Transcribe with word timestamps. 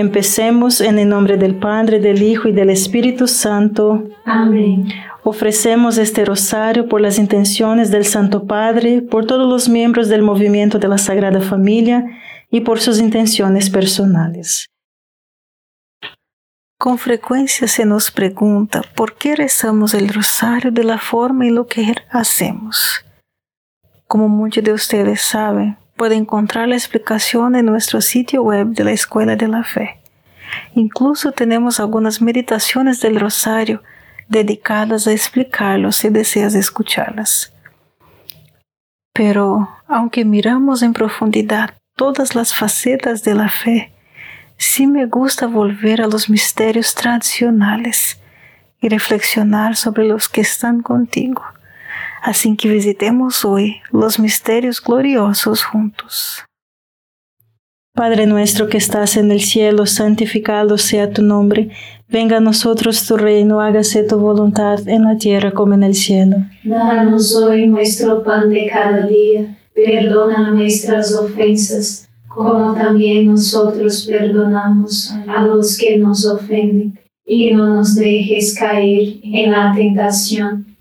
Empecemos 0.00 0.80
en 0.80 0.98
el 0.98 1.10
nombre 1.10 1.36
del 1.36 1.56
Padre, 1.56 2.00
del 2.00 2.22
Hijo 2.22 2.48
y 2.48 2.52
del 2.52 2.70
Espíritu 2.70 3.26
Santo. 3.26 4.08
Amén. 4.24 4.88
Ofrecemos 5.24 5.98
este 5.98 6.24
rosario 6.24 6.88
por 6.88 7.02
las 7.02 7.18
intenciones 7.18 7.90
del 7.90 8.06
Santo 8.06 8.46
Padre, 8.46 9.02
por 9.02 9.26
todos 9.26 9.46
los 9.46 9.68
miembros 9.68 10.08
del 10.08 10.22
movimiento 10.22 10.78
de 10.78 10.88
la 10.88 10.96
Sagrada 10.96 11.42
Familia 11.42 12.02
y 12.50 12.62
por 12.62 12.80
sus 12.80 12.98
intenciones 12.98 13.68
personales. 13.68 14.70
Con 16.78 16.96
frecuencia 16.96 17.68
se 17.68 17.84
nos 17.84 18.10
pregunta 18.10 18.80
por 18.96 19.18
qué 19.18 19.36
rezamos 19.36 19.92
el 19.92 20.08
rosario 20.08 20.70
de 20.70 20.84
la 20.84 20.96
forma 20.96 21.46
en 21.46 21.56
lo 21.56 21.66
que 21.66 21.94
hacemos. 22.10 23.04
Como 24.06 24.30
muchos 24.30 24.64
de 24.64 24.72
ustedes 24.72 25.20
saben, 25.20 25.76
puede 26.00 26.16
encontrar 26.16 26.66
la 26.66 26.76
explicación 26.76 27.54
en 27.54 27.66
nuestro 27.66 28.00
sitio 28.00 28.42
web 28.42 28.68
de 28.68 28.84
la 28.84 28.92
Escuela 28.92 29.36
de 29.36 29.48
la 29.48 29.64
Fe. 29.64 30.00
Incluso 30.74 31.32
tenemos 31.32 31.78
algunas 31.78 32.22
meditaciones 32.22 33.02
del 33.02 33.20
rosario 33.20 33.82
dedicadas 34.26 35.06
a 35.06 35.12
explicarlo 35.12 35.92
si 35.92 36.08
deseas 36.08 36.54
escucharlas. 36.54 37.52
Pero 39.12 39.68
aunque 39.86 40.24
miramos 40.24 40.80
en 40.80 40.94
profundidad 40.94 41.74
todas 41.96 42.34
las 42.34 42.54
facetas 42.54 43.22
de 43.22 43.34
la 43.34 43.50
fe, 43.50 43.92
sí 44.56 44.86
me 44.86 45.04
gusta 45.04 45.48
volver 45.48 46.00
a 46.00 46.06
los 46.06 46.30
misterios 46.30 46.94
tradicionales 46.94 48.18
y 48.80 48.88
reflexionar 48.88 49.76
sobre 49.76 50.08
los 50.08 50.30
que 50.30 50.40
están 50.40 50.80
contigo. 50.80 51.44
Así 52.22 52.56
que 52.56 52.68
visitemos 52.68 53.44
hoy 53.44 53.76
los 53.92 54.18
misterios 54.18 54.82
gloriosos 54.82 55.64
juntos. 55.64 56.44
Padre 57.94 58.26
nuestro 58.26 58.68
que 58.68 58.78
estás 58.78 59.16
en 59.16 59.30
el 59.32 59.40
cielo, 59.40 59.84
santificado 59.86 60.78
sea 60.78 61.12
tu 61.12 61.22
nombre 61.22 61.70
Venga 62.12 62.38
a 62.38 62.40
nosotros 62.40 63.06
tu 63.06 63.16
reino, 63.16 63.60
hágase 63.60 64.02
tu 64.02 64.18
voluntad 64.18 64.80
en 64.88 65.04
la 65.04 65.16
tierra 65.16 65.52
como 65.52 65.74
en 65.74 65.84
el 65.84 65.94
cielo. 65.94 66.38
Danos 66.64 67.36
hoy 67.36 67.68
nuestro 67.68 68.24
pan 68.24 68.50
de 68.50 68.66
cada 68.66 69.06
día, 69.06 69.56
perdona 69.72 70.50
nuestras 70.50 71.14
ofensas, 71.14 72.08
como 72.26 72.74
también 72.74 73.26
nosotros 73.26 74.08
perdonamos 74.10 75.14
a 75.28 75.46
los 75.46 75.78
que 75.78 75.98
nos 75.98 76.26
ofenden, 76.26 76.98
y 77.24 77.52
no 77.54 77.76
nos 77.76 77.94
dejes 77.94 78.58
caer 78.58 79.20
en 79.22 79.52
la 79.52 79.72
tentación, 79.72 80.69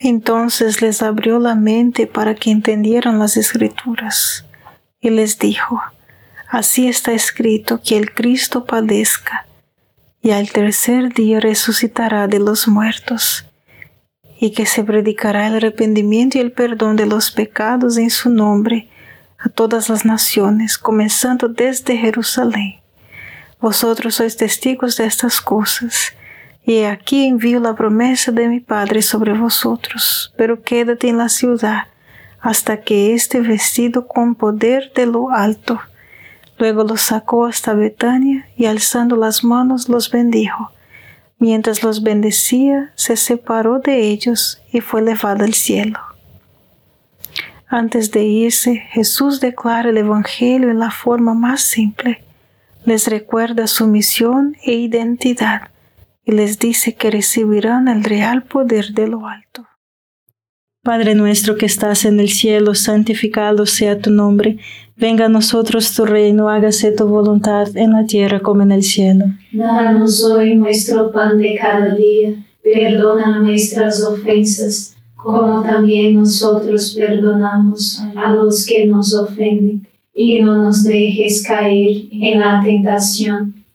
Entonces 0.00 0.80
les 0.80 1.02
abrió 1.02 1.38
la 1.38 1.54
mente 1.54 2.06
para 2.06 2.34
que 2.34 2.50
entendieran 2.50 3.18
las 3.18 3.36
escrituras 3.36 4.46
y 5.00 5.10
les 5.10 5.38
dijo, 5.38 5.80
Así 6.48 6.88
está 6.88 7.12
escrito 7.12 7.80
que 7.80 7.96
el 7.96 8.12
Cristo 8.12 8.64
padezca 8.64 9.46
y 10.22 10.32
al 10.32 10.50
tercer 10.50 11.14
día 11.14 11.38
resucitará 11.38 12.26
de 12.26 12.40
los 12.40 12.66
muertos 12.66 13.46
y 14.40 14.52
que 14.52 14.64
se 14.66 14.82
predicará 14.82 15.46
el 15.46 15.56
arrepentimiento 15.56 16.38
y 16.38 16.40
el 16.40 16.50
perdón 16.50 16.96
de 16.96 17.06
los 17.06 17.30
pecados 17.30 17.98
en 17.98 18.10
su 18.10 18.30
nombre 18.30 18.88
a 19.38 19.48
todas 19.48 19.88
las 19.88 20.04
naciones, 20.04 20.76
comenzando 20.76 21.48
desde 21.48 21.96
Jerusalén. 21.96 22.80
Vosotros 23.60 24.14
sois 24.16 24.36
testigos 24.36 24.96
de 24.96 25.04
estas 25.04 25.40
cosas, 25.40 26.14
y 26.64 26.82
aquí 26.84 27.26
envío 27.26 27.60
la 27.60 27.74
promesa 27.74 28.32
de 28.32 28.48
mi 28.48 28.60
Padre 28.60 29.02
sobre 29.02 29.32
vosotros, 29.32 30.32
pero 30.36 30.62
quédate 30.62 31.08
en 31.08 31.18
la 31.18 31.28
ciudad 31.28 31.84
hasta 32.40 32.80
que 32.80 33.14
esté 33.14 33.40
vestido 33.40 34.06
con 34.06 34.34
poder 34.34 34.92
de 34.94 35.06
lo 35.06 35.30
alto. 35.30 35.80
Luego 36.58 36.84
los 36.84 37.00
sacó 37.02 37.46
hasta 37.46 37.74
Betania 37.74 38.46
y 38.56 38.66
alzando 38.66 39.16
las 39.16 39.44
manos 39.44 39.88
los 39.88 40.10
bendijo. 40.10 40.72
Mientras 41.38 41.82
los 41.82 42.02
bendecía, 42.02 42.92
se 42.94 43.16
separó 43.16 43.78
de 43.78 44.08
ellos 44.08 44.62
y 44.72 44.80
fue 44.80 45.00
elevado 45.00 45.44
al 45.44 45.54
cielo. 45.54 45.98
Antes 47.66 48.10
de 48.10 48.24
irse, 48.24 48.76
Jesús 48.90 49.40
declara 49.40 49.90
el 49.90 49.96
Evangelio 49.96 50.70
en 50.70 50.78
la 50.78 50.90
forma 50.90 51.34
más 51.34 51.62
simple. 51.62 52.22
Les 52.84 53.06
recuerda 53.08 53.66
su 53.66 53.86
misión 53.86 54.56
e 54.62 54.72
identidad 54.72 55.70
y 56.24 56.32
les 56.32 56.58
dice 56.58 56.94
que 56.94 57.10
recibirán 57.10 57.88
el 57.88 58.04
real 58.04 58.44
poder 58.44 58.92
de 58.92 59.08
lo 59.08 59.26
alto. 59.26 59.66
Padre 60.82 61.14
nuestro 61.14 61.56
que 61.56 61.66
estás 61.66 62.06
en 62.06 62.20
el 62.20 62.30
cielo, 62.30 62.74
santificado 62.74 63.66
sea 63.66 63.98
tu 63.98 64.10
nombre. 64.10 64.56
Venga 64.96 65.26
a 65.26 65.28
nosotros 65.28 65.94
tu 65.94 66.06
reino, 66.06 66.48
hágase 66.48 66.92
tu 66.92 67.06
voluntad 67.06 67.68
en 67.76 67.92
la 67.92 68.06
tierra 68.06 68.40
como 68.40 68.62
en 68.62 68.72
el 68.72 68.82
cielo. 68.82 69.26
Danos 69.52 70.24
hoy 70.24 70.54
nuestro 70.54 71.12
pan 71.12 71.36
de 71.36 71.58
cada 71.60 71.94
día. 71.94 72.32
Perdona 72.62 73.40
nuestras 73.40 74.02
ofensas, 74.02 74.96
como 75.16 75.62
también 75.62 76.14
nosotros 76.14 76.94
perdonamos 76.98 78.02
a 78.16 78.32
los 78.32 78.64
que 78.64 78.86
nos 78.86 79.14
ofenden. 79.14 79.86
Y 80.14 80.40
no 80.40 80.62
nos 80.62 80.82
dejes 80.84 81.46
caer 81.46 82.04
en 82.10 82.40
la 82.40 82.62
tentación 82.64 83.59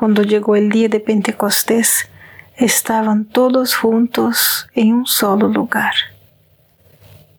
Cuando 0.00 0.22
llegó 0.22 0.56
el 0.56 0.70
día 0.70 0.88
de 0.88 0.98
Pentecostés, 0.98 2.08
estaban 2.56 3.26
todos 3.26 3.76
juntos 3.76 4.66
en 4.74 4.94
un 4.94 5.06
solo 5.06 5.46
lugar. 5.46 5.94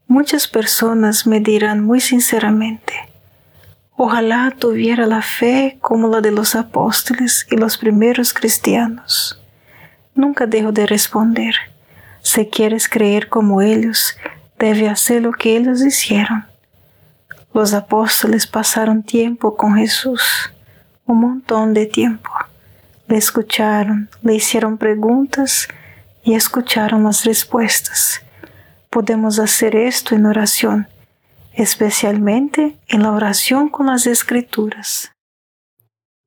Muchas 0.07 0.47
personas 0.47 1.27
me 1.27 1.41
dirán 1.41 1.83
muy 1.83 1.99
sinceramente, 1.99 2.93
Ojalá 4.03 4.51
tuviera 4.57 5.05
la 5.05 5.21
fe 5.21 5.77
como 5.79 6.07
la 6.07 6.21
de 6.21 6.31
los 6.31 6.55
apóstoles 6.55 7.45
y 7.51 7.55
los 7.55 7.77
primeros 7.77 8.33
cristianos. 8.33 9.39
Nunca 10.15 10.47
dejo 10.47 10.71
de 10.71 10.87
responder. 10.87 11.53
Si 12.23 12.47
quieres 12.47 12.89
creer 12.89 13.29
como 13.29 13.61
ellos, 13.61 14.17
debe 14.57 14.89
hacer 14.89 15.21
lo 15.21 15.31
que 15.33 15.55
ellos 15.55 15.83
hicieron. 15.83 16.45
Los 17.53 17.75
apóstoles 17.75 18.47
pasaron 18.47 19.03
tiempo 19.03 19.55
con 19.55 19.75
Jesús, 19.75 20.51
un 21.05 21.19
montón 21.21 21.75
de 21.75 21.85
tiempo. 21.85 22.30
Le 23.11 23.17
escucharon, 23.17 24.07
le 24.23 24.35
hicieron 24.35 24.77
preguntas 24.77 25.67
y 26.23 26.33
escucharon 26.33 27.03
las 27.03 27.25
respuestas. 27.25 28.21
Podemos 28.89 29.37
hacer 29.37 29.75
esto 29.75 30.15
en 30.15 30.25
oración, 30.25 30.87
especialmente 31.53 32.77
en 32.87 33.03
la 33.03 33.11
oración 33.11 33.67
con 33.67 33.87
las 33.87 34.07
escrituras. 34.07 35.11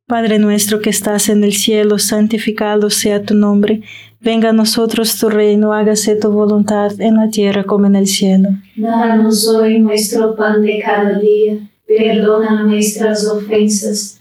Padre 0.06 0.38
nuestro 0.38 0.82
que 0.82 0.90
estás 0.90 1.30
en 1.30 1.42
el 1.42 1.54
cielo, 1.54 1.98
santificado 1.98 2.90
sea 2.90 3.22
tu 3.22 3.32
nombre. 3.32 3.80
Venga 4.20 4.50
a 4.50 4.52
nosotros 4.52 5.18
tu 5.18 5.30
reino, 5.30 5.72
hágase 5.72 6.16
tu 6.16 6.30
voluntad 6.32 7.00
en 7.00 7.16
la 7.16 7.30
tierra 7.30 7.64
como 7.64 7.86
en 7.86 7.96
el 7.96 8.06
cielo. 8.06 8.50
Danos 8.76 9.48
hoy 9.48 9.78
nuestro 9.78 10.36
pan 10.36 10.60
de 10.60 10.82
cada 10.84 11.18
día. 11.18 11.66
Perdona 11.86 12.62
nuestras 12.64 13.26
ofensas, 13.26 14.20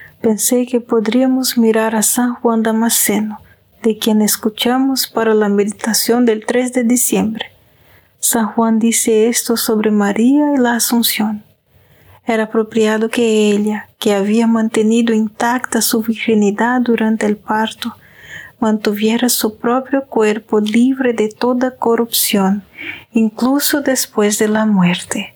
pensé 0.21 0.67
que 0.67 0.79
podríamos 0.79 1.57
mirar 1.57 1.95
a 1.95 2.03
San 2.03 2.35
Juan 2.35 2.61
Damasceno, 2.61 3.39
de 3.81 3.97
quien 3.97 4.21
escuchamos 4.21 5.07
para 5.07 5.33
la 5.33 5.49
meditación 5.49 6.25
del 6.25 6.45
3 6.45 6.73
de 6.73 6.83
diciembre. 6.83 7.45
San 8.19 8.47
Juan 8.47 8.77
dice 8.77 9.27
esto 9.27 9.57
sobre 9.57 9.89
María 9.89 10.53
y 10.55 10.57
la 10.59 10.75
Asunción. 10.75 11.43
Era 12.27 12.43
apropiado 12.43 13.09
que 13.09 13.49
ella, 13.49 13.89
que 13.97 14.13
había 14.13 14.45
mantenido 14.45 15.13
intacta 15.13 15.81
su 15.81 16.03
virginidad 16.03 16.81
durante 16.81 17.25
el 17.25 17.35
parto, 17.35 17.95
mantuviera 18.59 19.27
su 19.27 19.57
propio 19.57 20.05
cuerpo 20.05 20.59
libre 20.59 21.13
de 21.13 21.29
toda 21.29 21.75
corrupción, 21.77 22.63
incluso 23.11 23.81
después 23.81 24.37
de 24.37 24.49
la 24.49 24.67
muerte. 24.67 25.33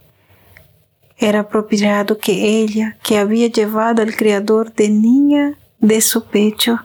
Era 1.17 1.41
apropiado 1.41 2.17
que 2.17 2.59
ella, 2.61 2.97
que 3.03 3.17
había 3.17 3.47
llevado 3.47 4.01
al 4.01 4.15
Creador 4.15 4.73
de 4.73 4.89
niña 4.89 5.57
de 5.79 6.01
su 6.01 6.25
pecho, 6.25 6.79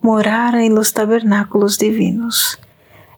morara 0.00 0.64
en 0.64 0.74
los 0.74 0.92
tabernáculos 0.92 1.78
divinos. 1.78 2.60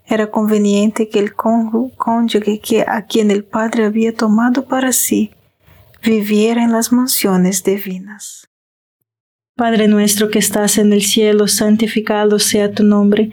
Era 0.06 0.30
conveniente 0.30 1.08
que 1.08 1.18
el 1.18 1.34
cónyuge 1.34 2.60
que 2.60 2.84
a 2.86 3.02
quien 3.02 3.30
el 3.30 3.44
Padre 3.44 3.86
había 3.86 4.14
tomado 4.14 4.66
para 4.66 4.92
sí 4.92 5.32
viviera 6.02 6.62
en 6.62 6.72
las 6.72 6.92
mansiones 6.92 7.64
divinas. 7.64 8.48
Padre 9.56 9.88
nuestro 9.88 10.28
que 10.28 10.38
estás 10.38 10.78
en 10.78 10.92
el 10.92 11.02
cielo, 11.02 11.48
santificado 11.48 12.38
sea 12.38 12.72
tu 12.72 12.84
nombre. 12.84 13.32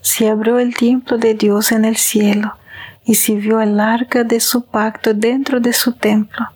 se 0.00 0.28
abrió 0.28 0.58
el 0.58 0.76
templo 0.76 1.18
de 1.18 1.34
Dios 1.34 1.72
en 1.72 1.84
el 1.84 1.96
cielo 1.96 2.54
y 3.04 3.14
se 3.14 3.34
vio 3.34 3.60
el 3.60 3.80
arca 3.80 4.22
de 4.22 4.38
su 4.38 4.66
pacto 4.66 5.14
dentro 5.14 5.60
de 5.60 5.72
su 5.72 5.92
templo. 5.92 6.46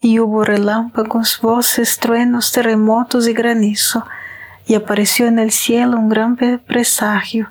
Y 0.00 0.18
hubo 0.18 0.44
relámpagos, 0.44 1.38
voces, 1.40 1.98
truenos, 1.98 2.52
terremotos 2.52 3.28
y 3.28 3.32
granizo. 3.32 4.04
Y 4.66 4.74
apareció 4.74 5.26
en 5.26 5.38
el 5.38 5.50
cielo 5.50 5.96
un 5.96 6.08
gran 6.08 6.36
presagio, 6.36 7.48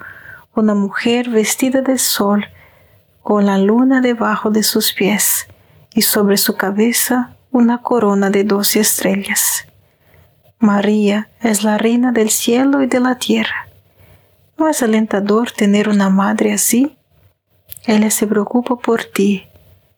una 0.54 0.76
mujer 0.76 1.30
vestida 1.30 1.82
de 1.82 1.98
sol, 1.98 2.46
con 3.22 3.46
la 3.46 3.58
luna 3.58 4.02
debajo 4.02 4.50
de 4.50 4.64
sus 4.64 4.92
pies, 4.92 5.48
y 5.94 6.02
sobre 6.02 6.38
su 6.38 6.58
cabeza 6.58 7.32
una 7.50 7.78
corona 7.78 8.30
de 8.30 8.44
doce 8.44 8.82
estrellas. 8.82 9.66
María 10.60 11.30
es 11.42 11.64
la 11.64 11.78
reina 11.78 12.12
del 12.12 12.30
cielo 12.30 12.82
y 12.82 12.88
de 12.88 13.00
la 13.00 13.16
tierra. 13.16 13.68
¿No 14.64 14.70
es 14.70 14.82
alentador 14.82 15.52
tener 15.52 15.90
una 15.90 16.10
madre 16.10 16.54
así? 16.54 16.98
Ella 17.86 18.10
se 18.10 18.26
preocupa 18.26 18.78
por 18.78 19.04
ti, 19.04 19.46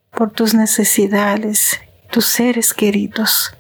por 0.09 0.31
tus 0.31 0.55
necesidades, 0.55 1.79
tus 2.09 2.25
seres 2.25 2.73
queridos. 2.73 3.55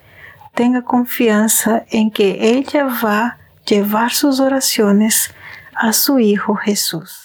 Tenga 0.55 0.81
confianza 0.81 1.85
en 1.91 2.09
que 2.09 2.57
ella 2.57 2.85
va 2.85 3.19
a 3.23 3.37
llevar 3.67 4.13
sus 4.13 4.39
oraciones 4.39 5.31
a 5.75 5.93
su 5.93 6.17
Hijo 6.17 6.55
Jesús. 6.55 7.24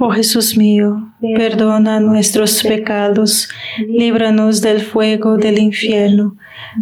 Oh 0.00 0.10
Jesús 0.10 0.56
mío, 0.56 1.12
perdona 1.34 1.98
nuestros 1.98 2.62
pecados, 2.62 3.48
líbranos 3.78 4.60
del 4.60 4.80
fuego 4.80 5.36
del 5.36 5.58
infierno, 5.58 6.36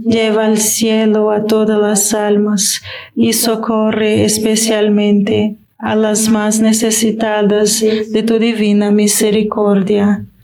lleva 0.04 0.44
al 0.44 0.58
cielo 0.58 1.30
a 1.30 1.44
todas 1.44 1.80
las 1.80 2.12
almas 2.12 2.82
y 3.14 3.32
socorre 3.32 4.24
especialmente 4.24 5.56
a 5.78 5.94
las 5.94 6.28
más 6.28 6.60
necesitadas 6.60 7.80
de 7.80 8.22
tu 8.22 8.38
divina 8.38 8.90
misericordia. 8.90 10.26